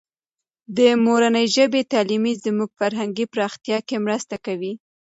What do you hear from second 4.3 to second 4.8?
کوي.